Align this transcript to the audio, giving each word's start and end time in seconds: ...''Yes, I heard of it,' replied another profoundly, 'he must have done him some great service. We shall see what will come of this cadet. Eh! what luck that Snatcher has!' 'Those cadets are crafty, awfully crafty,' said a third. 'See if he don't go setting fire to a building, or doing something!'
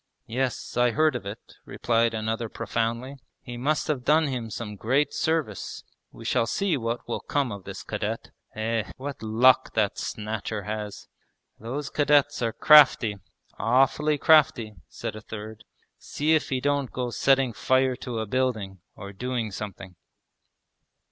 ...''Yes, 0.25 0.77
I 0.77 0.89
heard 0.89 1.15
of 1.15 1.27
it,' 1.27 1.57
replied 1.63 2.15
another 2.15 2.49
profoundly, 2.49 3.17
'he 3.43 3.55
must 3.55 3.87
have 3.87 4.03
done 4.03 4.25
him 4.25 4.49
some 4.49 4.75
great 4.75 5.13
service. 5.13 5.83
We 6.11 6.25
shall 6.25 6.47
see 6.47 6.75
what 6.75 7.07
will 7.07 7.19
come 7.19 7.51
of 7.51 7.65
this 7.65 7.83
cadet. 7.83 8.31
Eh! 8.55 8.91
what 8.97 9.21
luck 9.21 9.75
that 9.75 9.99
Snatcher 9.99 10.63
has!' 10.63 11.07
'Those 11.59 11.91
cadets 11.91 12.41
are 12.41 12.51
crafty, 12.51 13.17
awfully 13.59 14.17
crafty,' 14.17 14.73
said 14.87 15.15
a 15.15 15.21
third. 15.21 15.65
'See 15.99 16.33
if 16.33 16.49
he 16.49 16.59
don't 16.59 16.89
go 16.91 17.11
setting 17.11 17.53
fire 17.53 17.95
to 17.97 18.17
a 18.17 18.25
building, 18.25 18.79
or 18.95 19.13
doing 19.13 19.51
something!' 19.51 19.95